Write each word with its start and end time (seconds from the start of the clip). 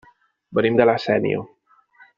Venim 0.59 0.79
de 0.81 0.89
La 0.91 0.97
Sénia. 1.05 1.45